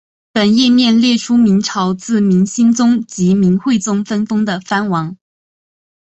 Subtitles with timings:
[0.33, 5.15] 本页面列出明朝自明兴宗及明惠宗分封的藩王。